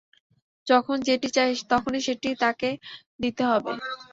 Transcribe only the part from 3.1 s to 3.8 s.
দিতে হবে।